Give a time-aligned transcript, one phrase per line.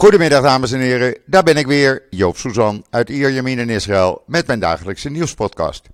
[0.00, 4.46] Goedemiddag dames en heren, daar ben ik weer, Joop Suzan uit Ierjemien in Israël met
[4.46, 5.88] mijn dagelijkse nieuwspodcast.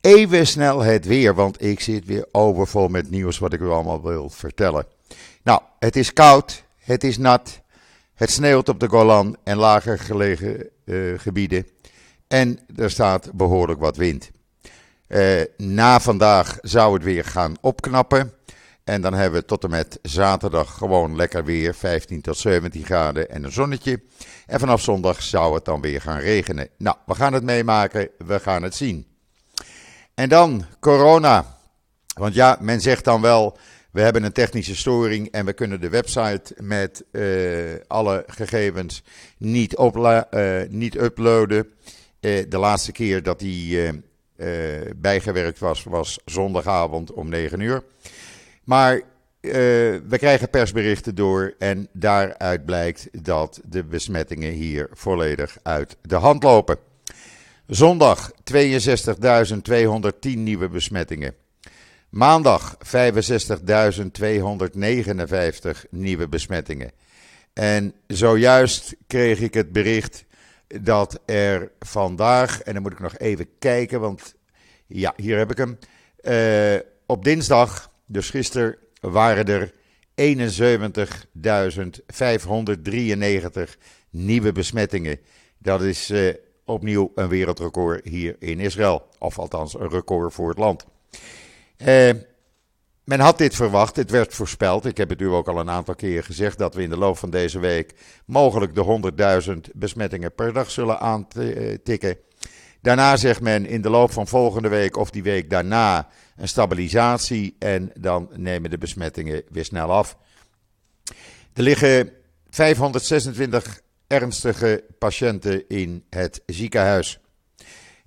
[0.00, 4.02] Even snel het weer, want ik zit weer overvol met nieuws wat ik u allemaal
[4.02, 4.86] wil vertellen.
[5.42, 7.60] Nou, het is koud, het is nat,
[8.14, 11.66] het sneeuwt op de Golan en lager gelegen uh, gebieden
[12.28, 14.30] en er staat behoorlijk wat wind.
[15.08, 18.32] Uh, na vandaag zou het weer gaan opknappen.
[18.90, 23.30] En dan hebben we tot en met zaterdag gewoon lekker weer, 15 tot 17 graden
[23.30, 24.02] en een zonnetje.
[24.46, 26.68] En vanaf zondag zou het dan weer gaan regenen.
[26.78, 29.06] Nou, we gaan het meemaken, we gaan het zien.
[30.14, 31.56] En dan corona.
[32.14, 33.58] Want ja, men zegt dan wel,
[33.92, 37.24] we hebben een technische storing en we kunnen de website met uh,
[37.86, 39.02] alle gegevens
[39.38, 41.70] niet, uh, niet uploaden.
[42.20, 44.02] Uh, de laatste keer dat die
[44.96, 47.82] bijgewerkt was, was zondagavond om 9 uur.
[48.70, 49.02] Maar uh,
[50.08, 56.42] we krijgen persberichten door en daaruit blijkt dat de besmettingen hier volledig uit de hand
[56.42, 56.78] lopen.
[57.66, 58.38] Zondag 62.210
[60.20, 61.34] nieuwe besmettingen.
[62.08, 62.80] Maandag 65.259
[65.90, 66.90] nieuwe besmettingen.
[67.52, 70.24] En zojuist kreeg ik het bericht
[70.66, 74.34] dat er vandaag, en dan moet ik nog even kijken, want
[74.86, 75.78] ja, hier heb ik hem.
[76.22, 79.72] Uh, op dinsdag dus gisteren waren er
[80.14, 80.20] 71.593
[84.10, 85.18] nieuwe besmettingen.
[85.58, 89.08] Dat is uh, opnieuw een wereldrecord hier in Israël.
[89.18, 90.86] Of althans een record voor het land.
[91.78, 92.10] Uh,
[93.04, 94.84] men had dit verwacht, het werd voorspeld.
[94.84, 97.18] Ik heb het u ook al een aantal keer gezegd dat we in de loop
[97.18, 97.94] van deze week
[98.24, 99.12] mogelijk de
[99.44, 102.16] 100.000 besmettingen per dag zullen aantikken.
[102.82, 107.56] Daarna zegt men in de loop van volgende week of die week daarna een stabilisatie
[107.58, 110.16] en dan nemen de besmettingen weer snel af.
[111.52, 112.12] Er liggen
[112.50, 117.18] 526 ernstige patiënten in het ziekenhuis.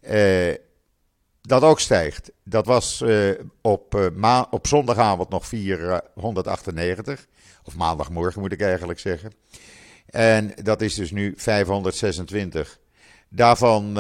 [0.02, 0.54] Uh,
[1.42, 2.32] dat ook stijgt.
[2.44, 3.32] Dat was uh,
[3.62, 7.26] op, uh, ma op zondagavond nog 498.
[7.64, 9.32] Of maandagmorgen moet ik eigenlijk zeggen.
[10.06, 12.80] En dat is dus nu 526.
[13.30, 13.98] Daarvan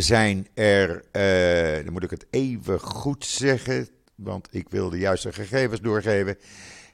[0.00, 5.32] zijn er, uh, dan moet ik het even goed zeggen, want ik wil de juiste
[5.32, 6.38] gegevens doorgeven.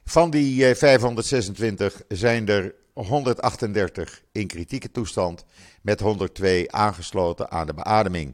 [0.05, 5.45] Van die uh, eh, 526 zijn er 138 in kritieke toestand,
[5.81, 8.33] met 102 aangesloten aan de beademing.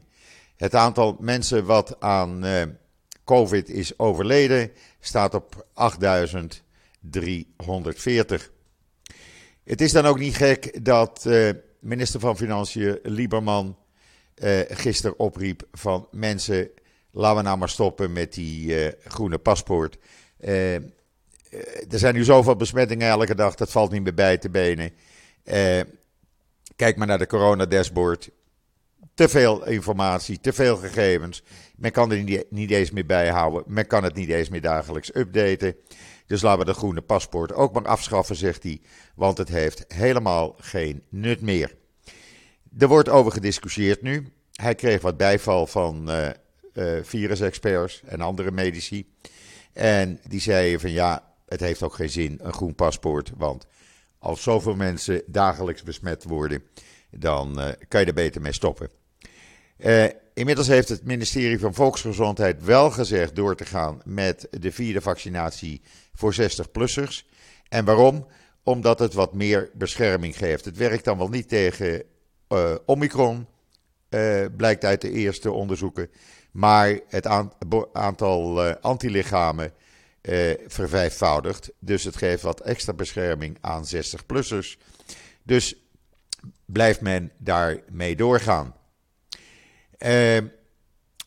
[0.56, 2.62] Het aantal mensen wat aan uh,
[3.24, 8.50] COVID is overleden staat op 8340.
[9.64, 11.28] Het is dan ook niet gek dat
[11.80, 13.76] minister van Financiën Lieberman
[14.42, 16.70] uh, gisteren opriep van mensen,
[17.10, 19.98] laten we nou maar stoppen met die uh, groene paspoort.
[20.40, 20.74] Uh,
[21.90, 24.92] er zijn nu zoveel besmettingen elke dag, dat valt niet meer bij te benen.
[26.76, 28.30] kijk maar naar de corona-dashboard.
[29.14, 31.42] Te veel informatie, te veel gegevens.
[31.76, 33.62] Men kan er niet eens meer bijhouden.
[33.66, 35.76] Men kan het niet eens meer dagelijks updaten.
[36.26, 38.80] Dus laten we de groene paspoort ook maar afschaffen, zegt hij.
[39.14, 41.74] Want het heeft helemaal geen nut meer.
[42.78, 44.32] Er wordt over gediscussieerd nu.
[44.52, 46.28] Hij kreeg wat bijval van uh,
[46.74, 49.12] uh, virusexperts en andere medici.
[49.72, 53.32] En die zeiden van ja, het heeft ook geen zin, een groen paspoort.
[53.36, 53.66] Want
[54.18, 56.62] als zoveel mensen dagelijks besmet worden,
[57.10, 58.90] dan uh, kan je er beter mee stoppen.
[60.34, 65.82] inmiddels heeft het ministerie van Volksgezondheid wel gezegd door te gaan met de vierde vaccinatie
[66.14, 67.24] voor 60-plussers.
[67.68, 68.26] En waarom?
[68.62, 70.64] Omdat het wat meer bescherming geeft.
[70.64, 72.04] Het werkt dan wel niet tegen
[72.48, 73.46] uh, Omicron,
[74.10, 76.10] uh, blijkt uit de eerste onderzoeken.
[76.50, 77.26] Maar het
[77.92, 79.72] aantal uh, antilichamen
[80.66, 81.72] vervijfvoudigt.
[81.78, 84.76] Dus het geeft wat extra bescherming aan 60-plussers.
[85.42, 85.74] Dus
[86.64, 88.74] blijft men daarmee doorgaan.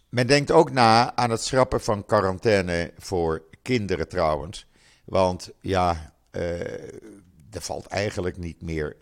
[0.10, 4.68] men denkt ook na aan het schrappen van quarantaine voor kinderen trouwens.
[5.06, 8.96] Want ja, er valt eigenlijk niet meer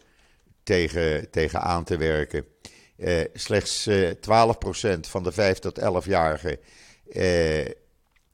[0.68, 2.46] tegen, tegen aan te werken.
[2.98, 6.58] Uh, slechts uh, eh, 12% van de 5 tot 11-jarigen
[7.08, 7.72] uh, eh,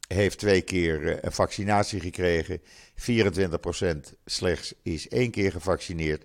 [0.08, 2.62] heeft twee keer een vaccinatie gekregen.
[2.62, 2.64] 24%
[4.26, 6.24] slechts is één keer gevaccineerd.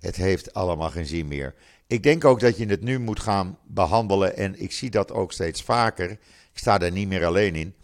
[0.00, 1.54] Het heeft allemaal geen zin meer.
[1.86, 4.36] Ik denk ook dat je het nu moet gaan behandelen.
[4.36, 6.10] En ik zie dat ook steeds vaker.
[6.10, 6.18] Ik
[6.52, 7.74] sta daar niet meer alleen in.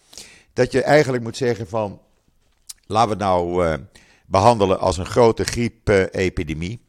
[0.53, 2.01] Dat je eigenlijk moet zeggen van.
[2.87, 3.79] Laten we het nou
[4.27, 6.86] behandelen als een grote griepepidemie.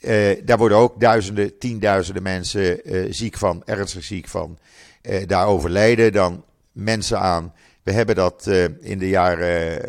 [0.00, 4.58] Uh, daar worden ook duizenden, tienduizenden mensen uh, ziek van, ernstig ziek van.
[5.02, 7.54] Uh, daar overlijden dan mensen aan.
[7.82, 8.46] We hebben dat
[8.80, 9.80] in de jaren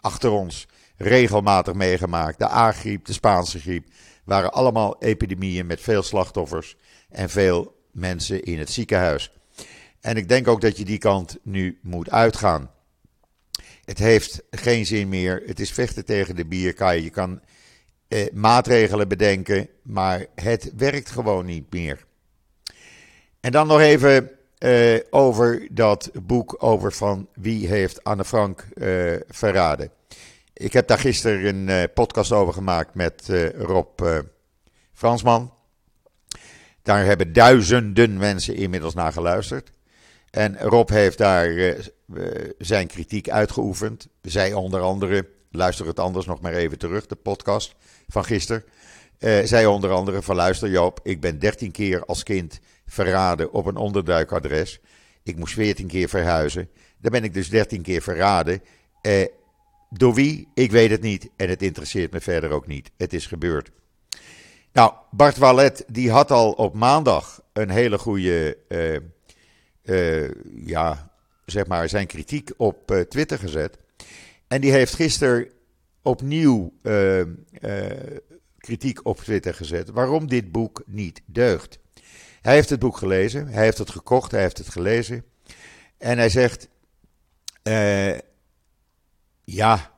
[0.00, 0.66] achter ons
[0.96, 2.38] regelmatig meegemaakt.
[2.38, 3.86] De A-griep, de Spaanse griep,
[4.24, 6.76] waren allemaal epidemieën met veel slachtoffers
[7.08, 9.32] en veel mensen in het ziekenhuis.
[10.00, 12.70] En ik denk ook dat je die kant nu moet uitgaan.
[13.84, 15.42] Het heeft geen zin meer.
[15.46, 17.02] Het is vechten tegen de bierkaai.
[17.02, 17.40] Je kan
[18.12, 22.04] eh, maatregelen bedenken, maar het werkt gewoon niet meer.
[23.40, 29.14] En dan nog even eh, over dat boek over van wie heeft Anne Frank eh,
[29.28, 29.90] verraden.
[30.52, 34.18] Ik heb daar gisteren een eh, podcast over gemaakt met eh, Rob eh,
[34.92, 35.52] Fransman.
[36.82, 39.70] Daar hebben duizenden mensen inmiddels naar geluisterd.
[40.30, 41.76] En Rob heeft daar
[42.58, 44.08] zijn kritiek uitgeoefend.
[44.22, 47.74] Zij onder andere, luister het anders nog maar even terug, de podcast
[48.12, 48.64] van gisteren.
[49.18, 53.66] Uh, zij onder andere van luister Joop, ik ben 13 keer als kind verraden op
[53.66, 54.80] een onderduikadres.
[55.22, 56.68] Ik moest 14 keer verhuizen.
[56.98, 58.62] Dan ben ik dus 13 keer verraden.
[59.02, 59.24] Uh,
[59.90, 60.48] door wie?
[60.54, 61.28] Ik weet het niet.
[61.36, 62.90] En het interesseert me verder ook niet.
[62.96, 63.70] Het is gebeurd.
[64.72, 68.56] Nou, Bart Wallet die had al op maandag een hele goede,
[69.82, 70.30] uh,
[70.66, 71.10] ja,
[71.44, 73.78] zeg maar, zijn kritiek op Twitter gezet.
[74.48, 75.48] En die heeft gisteren
[76.02, 76.72] opnieuw
[78.58, 81.78] kritiek op Twitter gezet waarom dit boek niet deugt.
[82.40, 85.24] Hij heeft het boek gelezen, hij heeft het gekocht, hij heeft het gelezen.
[85.98, 86.68] En hij zegt,
[89.44, 89.92] ja,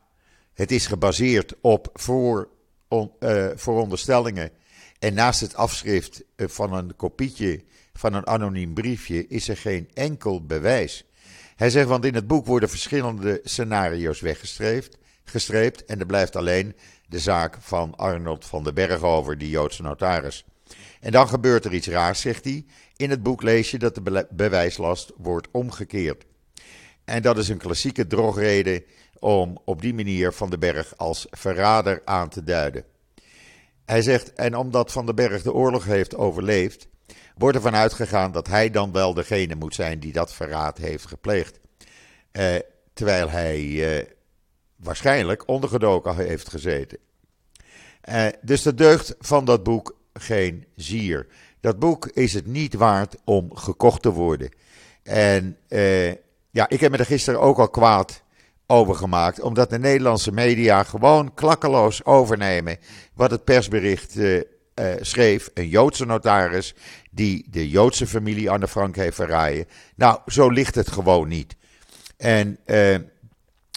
[0.54, 2.48] het is gebaseerd op voor,
[2.88, 3.12] on,
[3.54, 4.50] vooronderstellingen
[4.98, 10.46] en naast het afschrift van een kopietje van een anoniem briefje is er geen enkel
[10.46, 11.04] bewijs.
[11.56, 16.76] Hij zegt, want in het boek worden verschillende scenario's weggestreept gestreept, en er blijft alleen
[17.08, 20.44] de zaak van Arnold van den Berg over, die Joodse notaris.
[21.00, 22.64] En dan gebeurt er iets raars, zegt hij.
[22.96, 26.24] In het boek lees je dat de bewijslast wordt omgekeerd.
[27.04, 28.84] En dat is een klassieke drogreden
[29.18, 32.84] om op die manier Van den Berg als verrader aan te duiden.
[33.84, 36.88] Hij zegt, en omdat Van den Berg de oorlog heeft overleefd,
[37.36, 41.60] wordt ervan uitgegaan dat hij dan wel degene moet zijn die dat verraad heeft gepleegd.
[42.32, 42.54] Eh,
[42.92, 44.06] terwijl hij eh,
[44.84, 46.98] waarschijnlijk ondergedoken heeft gezeten.
[48.00, 51.26] Eh, dus de deugd van dat boek geen zier.
[51.60, 54.50] Dat boek is het niet waard om gekocht te worden.
[55.02, 56.10] En eh,
[56.50, 58.22] ja, ik heb me er gisteren ook al kwaad
[58.66, 59.40] overgemaakt.
[59.40, 62.78] Omdat de Nederlandse media gewoon klakkeloos overnemen
[63.14, 64.42] wat het persbericht uh, uh,
[65.00, 65.50] schreef.
[65.54, 66.74] Een Joodse notaris
[67.10, 69.66] die de Joodse familie Anne Frank heeft verraaien.
[69.96, 71.56] Nou, zo ligt het gewoon niet.
[72.16, 72.96] En uh,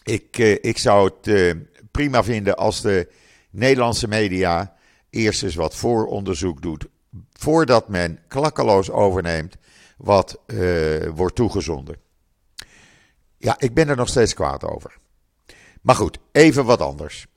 [0.07, 1.55] ik, ik zou het
[1.91, 3.07] prima vinden als de
[3.49, 4.75] Nederlandse media
[5.09, 6.87] eerst eens wat vooronderzoek doet.
[7.33, 9.55] Voordat men klakkeloos overneemt
[9.97, 10.39] wat
[11.15, 11.95] wordt toegezonden.
[13.37, 14.97] Ja, ik ben er nog steeds kwaad over.
[15.81, 17.27] Maar goed, even wat anders.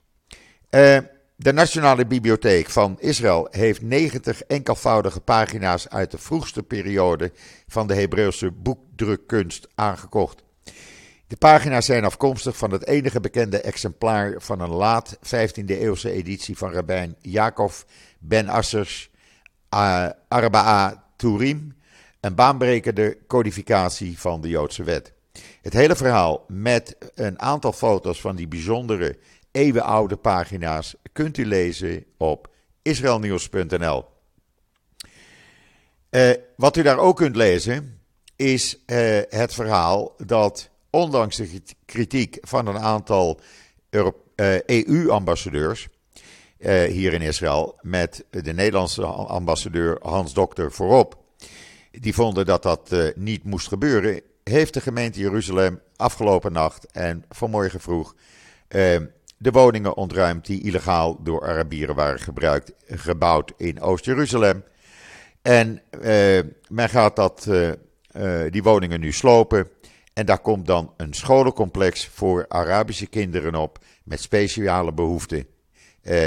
[1.35, 7.31] De Nationale Bibliotheek van Israël heeft 90 enkelvoudige pagina's uit de vroegste periode
[7.67, 10.43] van de Hebreeuwse boekdrukkunst aangekocht.
[11.31, 16.57] De pagina's zijn afkomstig van het enige bekende exemplaar van een laat 15e eeuwse editie
[16.57, 17.71] van rabbijn Jacob
[18.19, 19.09] ben Assers
[19.73, 21.75] uh, Arba'a Turim,
[22.19, 25.13] een baanbrekende codificatie van de Joodse wet.
[25.61, 29.17] Het hele verhaal met een aantal foto's van die bijzondere
[29.51, 32.49] eeuwenoude pagina's kunt u lezen op
[32.81, 34.05] israelnieuws.nl.
[36.09, 37.99] Uh, wat u daar ook kunt lezen
[38.35, 43.39] is uh, het verhaal dat ondanks de kritiek van een aantal
[44.65, 45.87] EU-ambassadeurs
[46.87, 51.17] hier in Israël met de Nederlandse ambassadeur Hans Dokter voorop,
[51.91, 57.79] die vonden dat dat niet moest gebeuren, heeft de gemeente Jeruzalem afgelopen nacht en vanmorgen
[57.79, 58.15] vroeg
[58.67, 58.99] eh,
[59.37, 64.63] de woningen ontruimd die illegaal door Arabieren waren gebruikt, gebouwd in Oost-Jeruzalem.
[65.41, 67.47] En eh, men gaat dat,
[68.49, 69.67] die woningen nu slopen.
[70.13, 75.47] En daar komt dan een scholencomplex voor Arabische kinderen op met speciale behoeften.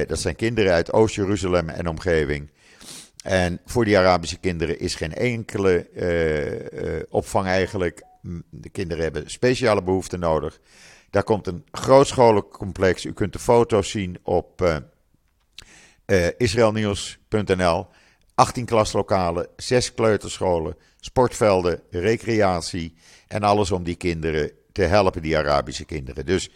[0.07, 2.51] dat zijn kinderen uit Oost-Jeruzalem en omgeving.
[3.25, 8.03] En voor die Arabische kinderen is geen enkele uh, uh, opvang eigenlijk.
[8.51, 10.61] De kinderen hebben speciale behoeften nodig.
[11.11, 13.05] Daar komt een groot scholencomplex.
[13.05, 14.83] U kunt de foto's zien op
[16.37, 17.87] israelnieuws.nl.
[18.35, 22.95] 18 klaslokalen, 6 kleuterscholen, sportvelden, recreatie
[23.35, 26.27] en alles om die kinderen te helpen, die Arabische kinderen.
[26.27, 26.51] Dus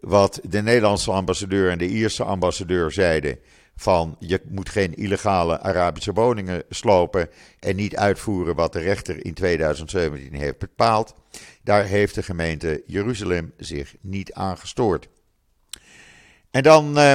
[0.00, 3.38] wat de Nederlandse ambassadeur en de Ierse ambassadeur zeiden
[3.76, 7.28] van je moet geen illegale Arabische woningen slopen
[7.60, 11.14] en niet uitvoeren wat de rechter in 2017 heeft bepaald.
[11.62, 15.08] Daar heeft de gemeente Jeruzalem zich niet aan gestoord.
[16.50, 17.12] En dan, uh,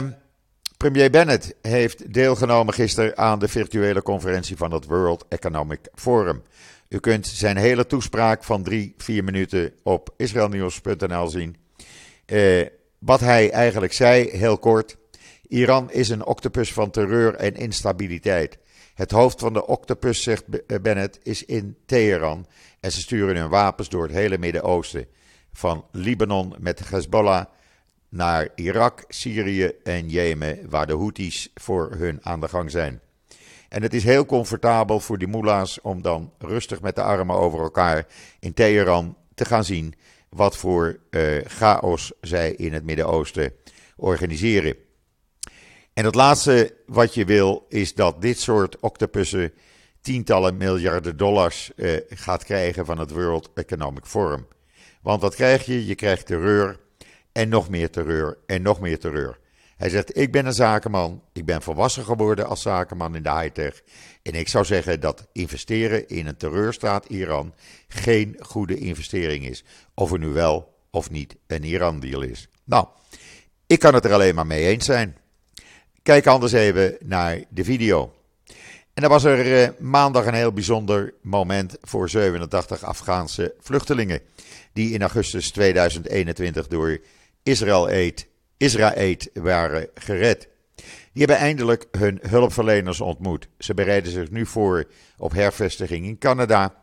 [0.78, 6.44] premier Bennett heeft deelgenomen gisteren aan de virtuele conferentie van het World Economic Forum.
[6.90, 11.56] U kunt zijn hele toespraak van drie, vier minuten op israelnieuws.nl zien.
[12.26, 12.66] Uh,
[13.00, 14.98] wat hij eigenlijk zei, heel kort.
[15.48, 18.58] Iran is een octopus van terreur en instabiliteit.
[18.94, 20.44] Het hoofd van de octopus, zegt
[20.82, 22.48] Bennett, is in Teheran.
[22.80, 25.08] En ze sturen hun wapens door het hele Midden-Oosten.
[25.54, 27.46] Van Libanon met Hezbollah
[28.10, 33.02] naar Irak, Syrië en Jemen, waar de Houthis voor hun aan de gang zijn.
[33.70, 37.60] En het is heel comfortabel voor die moela's om dan rustig met de armen over
[37.60, 38.08] elkaar
[38.40, 39.94] in Teheran te gaan zien
[40.30, 43.54] wat voor uh, chaos zij in het Midden-Oosten
[43.96, 44.76] organiseren.
[45.94, 49.54] En het laatste wat je wil is dat dit soort octopussen
[50.02, 54.48] tientallen miljarden dollars uh, gaat krijgen van het World Economic Forum.
[55.02, 55.86] Want wat krijg je?
[55.86, 56.80] Je krijgt terreur
[57.32, 59.40] en nog meer terreur en nog meer terreur.
[59.80, 61.24] Hij zegt: Ik ben een zakenman.
[61.34, 63.82] Ik ben volwassen geworden als zakenman in de high-tech.
[64.22, 67.54] En ik zou zeggen dat investeren in een terreurstaat Iran
[67.88, 69.64] geen goede investering is.
[69.94, 72.50] Of er nu wel of niet een Iran-deal is.
[72.64, 72.88] Nou,
[73.68, 75.18] ik kan het er alleen maar mee eens zijn.
[76.04, 78.14] Kijk anders even naar de video.
[78.94, 84.22] En dan was er eh, maandag een heel bijzonder moment voor 87 Afghaanse vluchtelingen.
[84.74, 87.00] Die in augustus 2021 door
[87.44, 88.29] Israël Aid,
[88.60, 90.48] Israël waren gered.
[91.14, 93.48] Die hebben eindelijk hun hulpverleners ontmoet.
[93.58, 96.76] Ze bereiden zich nu voor op hervestiging in Canada.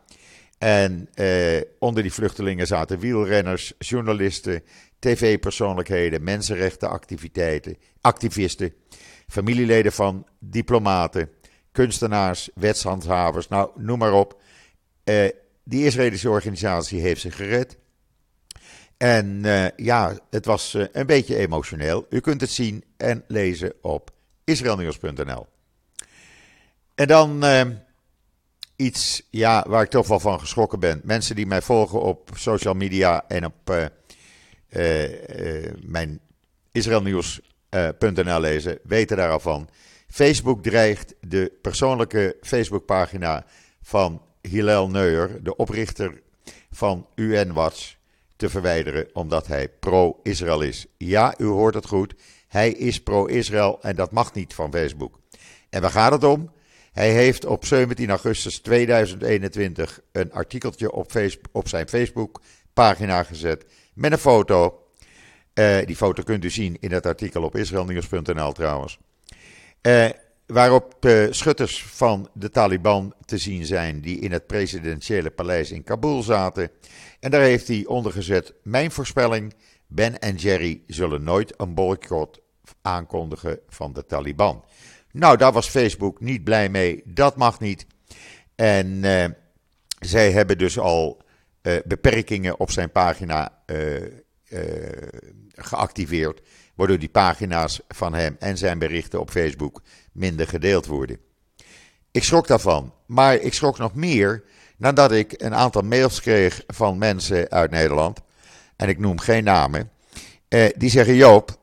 [0.57, 4.63] En eh, onder die vluchtelingen zaten wielrenners, journalisten,
[4.99, 8.73] tv-persoonlijkheden, mensenrechtenactiviteiten, activisten,
[9.27, 11.29] familieleden van diplomaten,
[11.71, 14.41] kunstenaars, wetshandhavers, nou noem maar op.
[15.03, 15.29] Uh,
[15.63, 17.77] die Israëlische organisatie heeft zich gered.
[18.97, 22.05] En uh, ja, het was uh, een beetje emotioneel.
[22.09, 24.11] U kunt het zien en lezen op
[24.43, 25.47] israelnieuws.nl.
[26.95, 27.61] En dan uh,
[28.75, 31.01] iets ja, waar ik toch wel van geschrokken ben.
[31.03, 33.89] Mensen die mij volgen op social media en op
[35.81, 36.19] mijn
[36.71, 39.69] israelnieuws.nl lezen, weten daar al van.
[40.09, 43.45] Facebook dreigt de persoonlijke Facebookpagina
[43.81, 46.21] van Hillel Neuer, de oprichter
[46.71, 47.96] van UN Watch,
[48.37, 50.85] te verwijderen omdat hij pro-Israël is.
[50.97, 52.13] Ja, u hoort het goed.
[52.47, 55.19] Hij is pro-Israël en dat mag niet van Facebook.
[55.69, 56.51] En waar gaat het om?
[56.91, 61.87] Hij heeft op 17 augustus 2021 een artikeltje op, Facebook, op zijn
[63.25, 64.81] gezet met een foto.
[65.53, 68.99] Uh, die foto kunt u zien in het artikel op israelnieuws.nl trouwens.
[69.81, 70.09] Uh,
[70.47, 75.83] waarop de schutters van de Taliban te zien zijn die in het presidentiële paleis in
[75.83, 76.69] Kabul zaten.
[77.19, 79.53] En daar heeft hij ondergezet: Mijn voorspelling:
[79.87, 82.39] Ben en Jerry zullen nooit een boycott
[82.81, 84.65] aankondigen van de Taliban.
[85.11, 87.01] Nou, daar was Facebook niet blij mee.
[87.05, 87.85] Dat mag niet.
[88.55, 89.25] En uh,
[89.99, 91.21] zij hebben dus al
[91.61, 94.01] uh, beperkingen op zijn pagina uh,
[95.55, 96.41] geactiveerd.
[96.75, 99.81] Waardoor die pagina's van hem en zijn berichten op Facebook
[100.17, 101.19] minder gedeeld worden.
[102.11, 102.93] Ik schrok daarvan.
[103.05, 104.43] Maar ik schrok nog meer
[104.77, 108.19] nadat ik een aantal mails kreeg van mensen uit Nederland.
[108.75, 109.91] En ik noem geen namen.
[110.47, 111.57] Eh, die zeggen: Joop,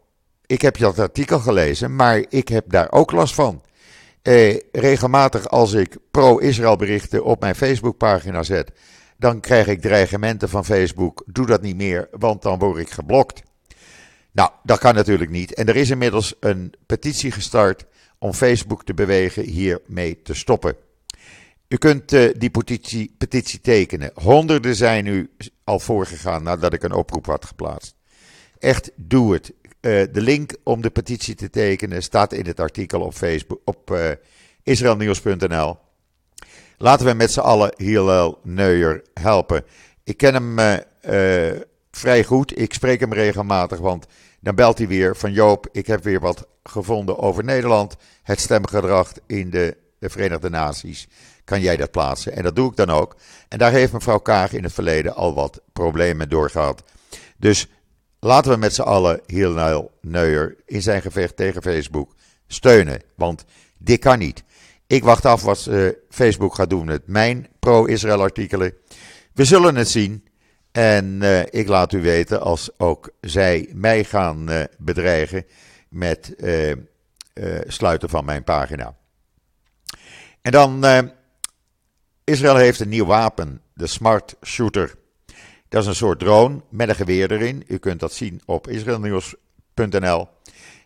[0.47, 3.63] ik heb dat artikel gelezen, maar ik heb daar ook last van.
[4.23, 8.71] Eh, regelmatig als ik pro-Israël berichten op mijn Facebookpagina zet,
[9.17, 11.23] dan krijg ik dreigementen van Facebook.
[11.27, 13.43] Doe dat niet meer, want dan word ik geblokt.
[14.33, 15.55] Nou, dat kan natuurlijk niet.
[15.55, 17.85] En er is inmiddels een petitie gestart
[18.25, 20.77] om Facebook te bewegen hiermee te stoppen.
[21.69, 24.11] U kunt uh, die petitie, petitie, tekenen.
[24.15, 25.31] Honderden zijn nu
[25.65, 27.97] al voorgegaan nadat ik een oproep had geplaatst.
[28.59, 29.53] Echt, doe het.
[29.53, 29.61] Uh,
[30.13, 34.11] de link om de petitie te tekenen staat in het artikel op, Facebook, op uh,
[34.63, 35.77] israelnieuws.nl.
[36.79, 39.65] Laten we met z'n allen Hillel Neuer helpen.
[40.05, 40.81] Ik ken hem
[41.91, 42.59] vrij goed.
[42.59, 44.07] Ik spreek hem regelmatig, want
[44.45, 47.97] dan belt hij weer van Joop, ik heb weer wat gevonden over Nederland.
[48.23, 51.09] Het stemgedrag in de, de Verenigde Naties.
[51.45, 52.33] Kan jij dat plaatsen?
[52.33, 53.17] En dat doe ik dan ook.
[53.49, 56.83] En daar heeft mevrouw Kaag in het verleden al wat problemen door gehad.
[57.37, 57.69] Dus
[58.21, 62.15] laten we met z'n allen Hielnel Neuer in zijn gevecht tegen Facebook
[62.47, 63.03] steunen.
[63.17, 63.45] Want
[63.79, 64.45] dit kan niet.
[64.87, 68.75] Ik wacht af wat uh, Facebook gaat doen met mijn pro-Israël artikelen.
[69.33, 70.25] We zullen het zien.
[70.77, 75.47] En uh, ik laat u weten als ook zij mij gaan uh, bedreigen
[75.89, 76.73] met uh,
[77.67, 78.97] sluiten van mijn pagina.
[80.43, 80.85] En dan,
[82.25, 84.95] Israël heeft een nieuw wapen, de Smart Shooter.
[85.69, 87.65] Dat is een soort drone met een geweer erin.
[87.67, 90.29] U kunt dat zien op israelnieuws.nl.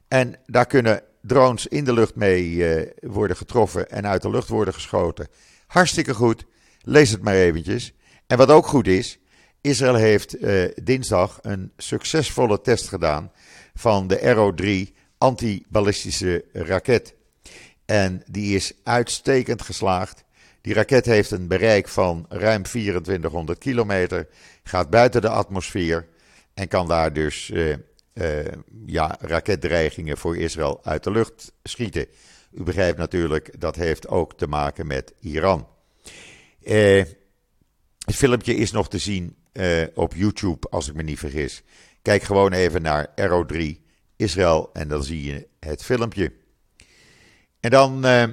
[0.09, 2.65] En daar kunnen drones in de lucht mee
[3.01, 5.29] worden getroffen en uit de lucht worden geschoten.
[5.67, 6.45] Hartstikke goed.
[6.83, 7.93] Lees het maar eventjes.
[8.27, 9.19] En wat ook goed is,
[9.61, 10.37] Israël heeft
[10.85, 13.33] dinsdag een succesvolle test gedaan
[13.75, 17.15] van de Arrow 3 antiballistische raket.
[17.85, 20.25] En die is uitstekend geslaagd.
[20.61, 24.29] Die raket heeft een bereik van ruim 2400 kilometer,
[24.63, 26.07] gaat buiten de atmosfeer
[26.55, 27.77] en kan daar dus uh,
[28.15, 28.45] uh,
[28.87, 32.07] ja, raketdreigingen voor Israël uit de lucht schieten.
[32.53, 35.69] U begrijpt natuurlijk, dat heeft ook te maken met Iran.
[36.63, 37.17] Het
[38.15, 39.37] filmpje is nog te zien
[39.95, 41.63] op YouTube, als ik me niet vergis.
[42.03, 43.81] Kijk gewoon even naar Arrow 3
[44.17, 46.33] Israël en dan zie je het filmpje.
[47.61, 48.25] En dan uh,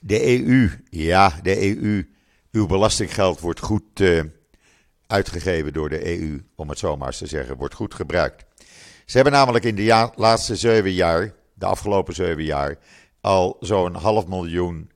[0.00, 0.70] de EU.
[0.90, 2.08] Ja, de EU.
[2.50, 4.22] Uw belastinggeld wordt goed uh,
[5.06, 8.44] uitgegeven door de EU, om het zo maar eens te zeggen, wordt goed gebruikt.
[9.06, 12.78] Ze hebben namelijk in de laatste zeven jaar, de afgelopen zeven jaar,
[13.20, 14.90] al zo'n half miljoen,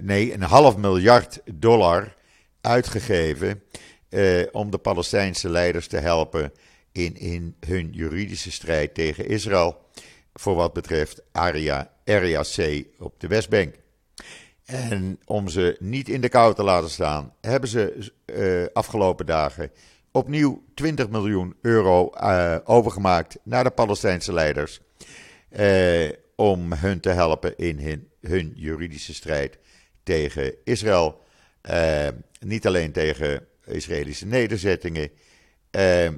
[0.00, 2.16] nee, een half miljard dollar
[2.60, 3.62] uitgegeven
[4.52, 6.52] om de Palestijnse leiders te helpen
[6.92, 9.86] in, in hun juridische strijd tegen Israël
[10.34, 11.90] voor wat betreft Area,
[12.42, 13.74] C op de Westbank.
[14.64, 19.70] En om ze niet in de kou te laten staan, hebben ze uh, afgelopen dagen
[20.12, 24.80] opnieuw 20 miljoen euro uh, overgemaakt naar de Palestijnse leiders.
[25.50, 29.58] Uh, om hun te helpen in hun, hun juridische strijd
[30.02, 31.20] tegen Israël.
[32.40, 35.10] niet alleen tegen Israëlische nederzettingen,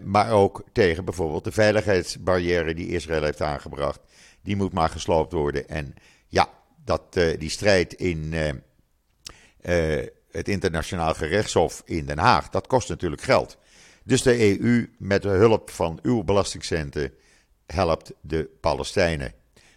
[0.02, 4.00] maar ook tegen bijvoorbeeld de veiligheidsbarrière die Israël heeft aangebracht
[4.42, 5.68] die moet maar gesloopt worden.
[5.68, 5.94] En
[6.28, 6.48] ja,
[6.84, 13.22] dat, uh, die strijd in uh, het internationaal gerechtshof in Den Haag, dat kost natuurlijk
[13.22, 13.58] geld.
[14.04, 17.12] Dus de EU met de hulp van uw belastingcenten
[17.66, 19.32] helpt de Palestijnen.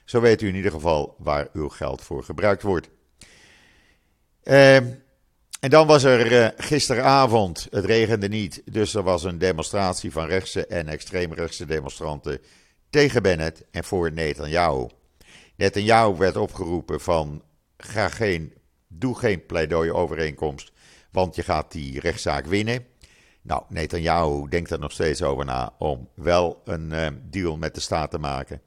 [0.05, 2.89] Zo weet u in ieder geval waar uw geld voor gebruikt wordt.
[5.63, 10.67] En dan was er gisteravond, het regende niet, dus er was een demonstratie van rechtse
[10.67, 12.39] en extreemrechtse demonstranten
[12.89, 14.87] tegen Bennett en voor Netanyahu.
[15.55, 17.43] Netanyahu werd opgeroepen van
[17.77, 18.53] ga geen,
[18.87, 20.71] doe geen pleidooi-overeenkomst,
[21.11, 22.85] want je gaat die rechtszaak winnen.
[23.41, 27.81] Nou, Netanyahu denkt er nog steeds over na om wel een uh, deal met de
[27.81, 28.61] staat te maken.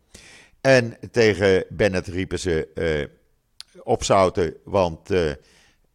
[0.61, 5.11] En tegen Bennett riepen ze uh, opzouten, want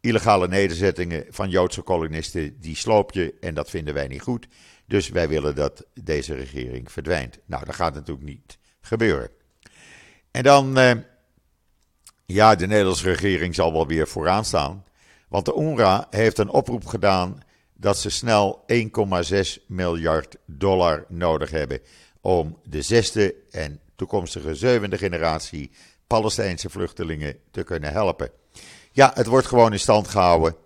[0.02, 4.46] illegale nederzettingen van Joodse kolonisten, die sloop je en dat vinden wij niet goed.
[4.86, 7.38] Dus wij willen dat deze regering verdwijnt.
[7.44, 9.30] Nou, dat gaat natuurlijk niet gebeuren.
[10.30, 10.92] En dan, eh,
[12.26, 14.84] ja, de Nederlandse regering zal wel weer vooraan staan.
[15.28, 17.40] Want de UNRWA heeft een oproep gedaan
[17.74, 21.80] dat ze snel 1,6 miljard dollar nodig hebben
[22.20, 25.70] om de zesde en toekomstige zevende generatie
[26.06, 28.30] Palestijnse vluchtelingen te kunnen helpen.
[28.92, 30.56] Ja, het wordt gewoon in stand gehouden.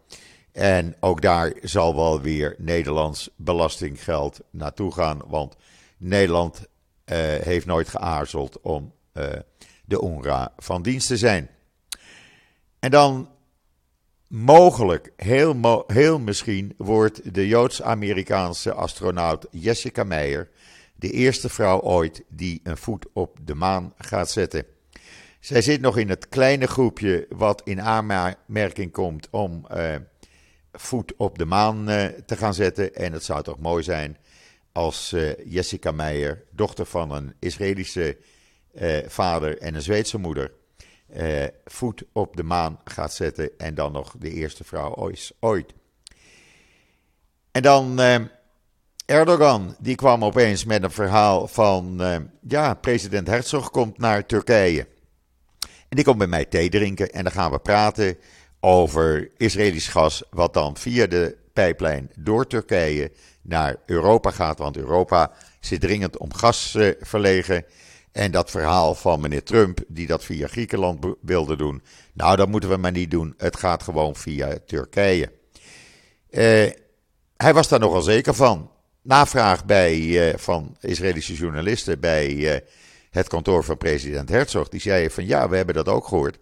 [0.52, 5.20] En ook daar zal wel weer Nederlands belastinggeld naartoe gaan.
[5.26, 5.56] Want
[5.96, 9.24] Nederland uh, heeft nooit geaarzeld om uh,
[9.84, 11.50] de UNRWA van dienst te zijn.
[12.78, 13.28] En dan
[14.28, 20.50] mogelijk, heel, heel misschien, wordt de Joods-Amerikaanse astronaut Jessica Meyer
[20.94, 24.64] de eerste vrouw ooit die een voet op de maan gaat zetten.
[25.46, 29.94] Zij zit nog in het kleine groepje wat in aanmerking komt om uh,
[30.72, 32.94] voet op de maan uh, te gaan zetten.
[32.94, 34.16] En het zou toch mooi zijn
[34.72, 38.16] als uh, Jessica Meijer, dochter van een Israëlische
[39.06, 40.52] vader en een Zweedse moeder,
[41.64, 43.50] voet op de maan gaat zetten.
[43.58, 45.74] En dan nog de eerste vrouw ooit.
[47.50, 48.00] En dan
[49.06, 52.00] Erdogan, die kwam opeens met een verhaal van,
[52.48, 54.94] ja, president Herzog komt naar Turkije.
[55.88, 58.16] En die komt bij mij thee drinken en dan gaan we praten
[58.60, 64.58] over Israëlisch gas, wat dan via de pijplijn door Turkije naar Europa gaat.
[64.58, 67.64] Want Europa zit dringend om gas uh, verlegen.
[68.12, 71.82] En dat verhaal van meneer Trump, die dat via Griekenland wilde doen.
[72.12, 73.34] Nou, dat moeten we maar niet doen.
[73.36, 75.32] Het gaat gewoon via Turkije.
[76.30, 76.70] Uh,
[77.36, 78.70] hij was daar nogal zeker van.
[79.02, 82.62] Navraag bij, uh, van Israëlische journalisten bij
[83.16, 84.68] het kantoor van president Herzog.
[84.68, 86.38] Die zei van ja, we hebben dat ook gehoord.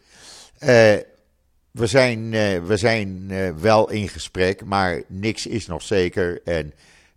[1.74, 6.40] We zijn, uh, we zijn uh, wel in gesprek, maar niks is nog zeker.
[6.44, 6.74] En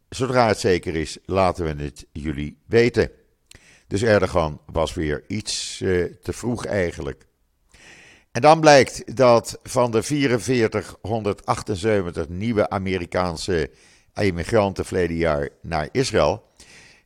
[0.09, 3.11] zodra het zeker is, laten we het jullie weten.
[3.87, 7.25] Dus Erdogan was weer iets te vroeg eigenlijk.
[8.31, 13.69] En dan blijkt dat van de 4478 nieuwe Amerikaanse
[14.13, 16.46] immigranten verleden jaar naar Israël,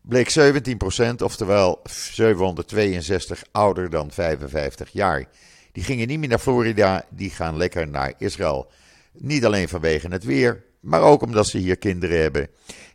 [0.02, 1.82] bleek 17%, oftewel
[2.14, 5.26] 762 ouder dan 55 jaar.
[5.72, 8.72] Die gingen niet meer naar Florida, die gaan lekker naar Israël.
[9.12, 12.48] Niet alleen vanwege het weer, maar ook omdat ze hier kinderen hebben.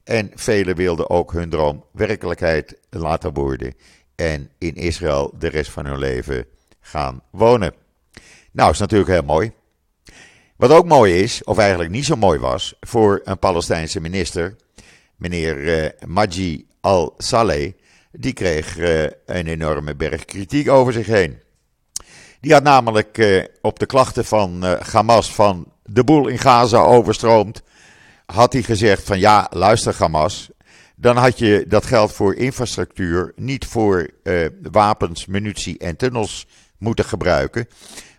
[0.04, 3.74] En velen wilden ook hun droom werkelijkheid laten worden.
[4.14, 6.46] En in Israël de rest van hun leven
[6.80, 7.74] gaan wonen.
[8.52, 9.52] Nou, is natuurlijk heel mooi.
[10.56, 14.56] Wat ook mooi is, of eigenlijk niet zo mooi was, voor een Palestijnse minister,
[15.16, 17.72] meneer uh, Maji al-Saleh,
[18.12, 21.38] die kreeg uh, een enorme berg kritiek over zich heen.
[22.40, 27.62] Die had namelijk uh, op de klachten van Hamas van de boel in Gaza overstroomt,
[28.26, 30.50] had hij gezegd van ja, luister Hamas,
[30.96, 34.10] dan had je dat geld voor infrastructuur niet voor
[34.70, 36.46] wapens, munitie en tunnels
[36.78, 37.68] moeten gebruiken.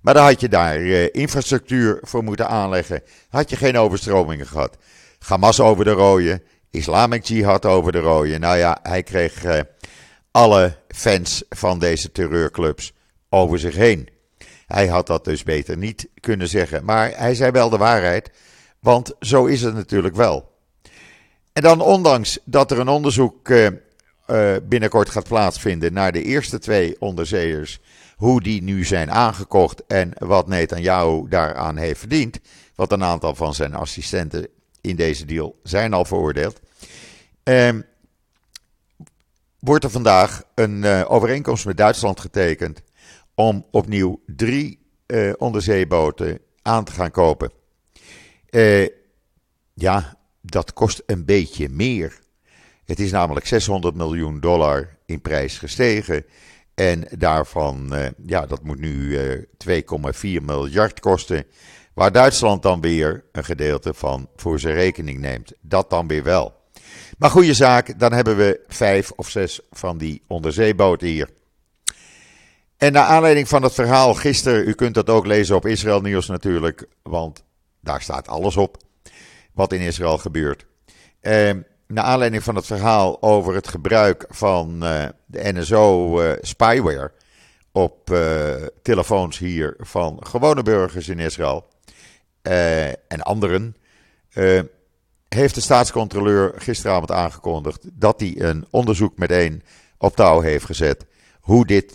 [0.02, 3.02] Maar dan had je daar infrastructuur voor moeten aanleggen.
[3.30, 4.78] Had je geen overstromingen gehad.
[5.20, 8.40] Hamas over de rode, Islamic Jihad over de rode.
[8.40, 9.60] Nou ja, hij kreeg uh,
[10.32, 12.94] alle fans van deze terreurclubs
[13.30, 14.10] over zich heen.
[14.68, 16.86] Hij had dat dus beter niet kunnen zeggen.
[16.86, 18.32] Maar hij zei wel de waarheid,
[18.80, 20.56] want zo is het natuurlijk wel.
[21.54, 23.68] En dan, ondanks dat er een onderzoek uh,
[24.64, 27.80] binnenkort gaat plaatsvinden naar de eerste twee onderzeeërs
[28.16, 32.40] hoe die nu zijn aangekocht en wat Netanyahu daaraan heeft verdiend.
[32.76, 34.48] Want een aantal van zijn assistenten
[34.82, 36.60] in deze deal zijn al veroordeeld.
[37.44, 37.70] Eh,
[39.60, 42.82] wordt er vandaag een uh, overeenkomst met Duitsland getekend
[43.36, 47.52] om opnieuw drie uh, onderzeeboten aan te gaan kopen.
[48.50, 48.88] Uh,
[49.74, 52.20] ja, dat kost een beetje meer.
[52.86, 56.26] Het is namelijk 600 miljoen dollar in prijs gestegen.
[56.74, 57.94] En daarvan,
[58.26, 61.46] ja, dat moet nu uh, eh, 2,4 miljard kosten.
[61.98, 65.54] Waar Duitsland dan weer een gedeelte van voor zijn rekening neemt.
[65.62, 66.54] Dat dan weer wel.
[67.18, 71.30] Maar goede zaak, dan hebben we vijf of zes van die onderzeeboten hier.
[72.78, 76.28] En naar aanleiding van het verhaal gisteren, u kunt dat ook lezen op Israël Nieuws
[76.28, 77.44] natuurlijk, want
[77.80, 78.78] daar staat alles op
[79.54, 80.66] wat in Israël gebeurt.
[81.22, 81.52] Uh,
[81.88, 87.12] naar aanleiding van het verhaal over het gebruik van uh, de NSO uh, spyware
[87.72, 91.76] op uh, telefoons hier van gewone burgers in Israël
[93.08, 93.76] en anderen,
[95.28, 99.64] heeft de staatscontroleur gisteravond aangekondigd dat hij een onderzoek meteen
[99.98, 101.06] op touw heeft gezet.
[101.40, 101.94] Hoe dit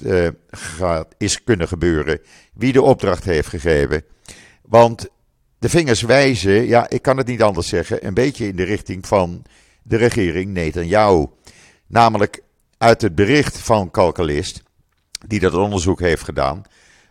[0.50, 2.20] gaat, is kunnen gebeuren,
[2.54, 4.04] wie de opdracht heeft gegeven.
[4.62, 5.08] Want
[5.58, 9.06] de vingers wijzen, ja, ik kan het niet anders zeggen, een beetje in de richting
[9.06, 9.44] van
[9.82, 11.26] de regering Netanyahu.
[11.86, 12.42] Namelijk
[12.78, 14.62] uit het bericht van Calculist,
[15.26, 16.62] die dat onderzoek heeft gedaan,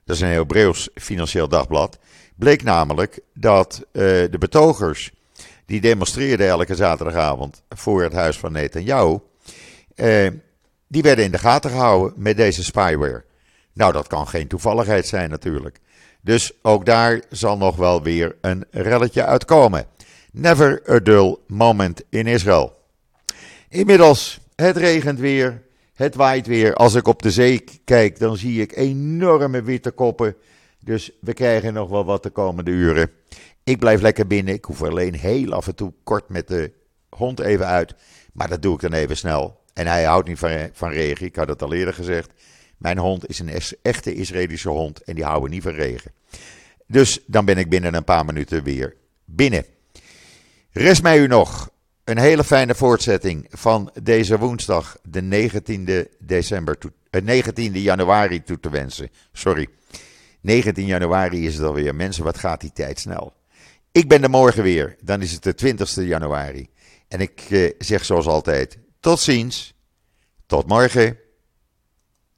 [0.06, 2.00] dat is een Hebreeuws financieel dagblad,
[2.42, 5.12] bleek namelijk dat uh, de betogers
[5.66, 9.20] die demonstreerden elke zaterdagavond voor het huis van Netanyahu,
[9.96, 10.28] uh,
[10.88, 13.24] die werden in de gaten gehouden met deze spyware.
[13.74, 15.80] Nou, dat kan geen toevalligheid zijn natuurlijk.
[16.22, 19.86] Dus ook daar zal nog wel weer een relletje uitkomen.
[20.32, 22.74] Never a dull moment in Israël.
[23.70, 25.62] Inmiddels, het regent weer,
[25.94, 26.74] het waait weer.
[26.74, 30.36] Als ik op de zee kijk, dan zie ik enorme witte koppen.
[30.84, 33.12] Dus we krijgen nog wel wat de komende uren.
[33.63, 34.54] Ik blijf lekker binnen.
[34.54, 36.72] Ik hoef alleen heel af en toe kort met de
[37.10, 37.96] hond even uit.
[38.34, 39.60] Maar dat doe ik dan even snel.
[39.74, 41.26] En hij houdt niet van, van regen.
[41.26, 42.32] Ik had het al eerder gezegd.
[42.78, 46.12] Mijn hond is een echte Israëlische hond en die houden niet van regen.
[46.88, 49.65] Dus dan ben ik binnen een paar minuten weer binnen.
[50.72, 51.70] Rest mij u nog
[52.04, 56.78] een hele fijne voortzetting van deze woensdag, de 19e, december,
[57.17, 59.10] 19e eh, januari toe te wensen.
[59.32, 59.67] Sorry,
[60.42, 61.96] 19 januari is het alweer.
[61.96, 63.34] Mensen, wat gaat die tijd snel.
[63.92, 66.70] Ik ben er morgen weer, dan is het de 20e januari.
[67.08, 69.74] En ik eh, zeg zoals altijd, tot ziens,
[70.46, 71.18] tot morgen.